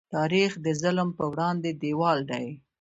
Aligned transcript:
تاریخ 0.15 0.51
د 0.65 0.67
ظلم 0.81 1.09
په 1.17 1.23
وړاندې 1.31 1.69
دیوال 1.81 2.19
دی. 2.31 2.47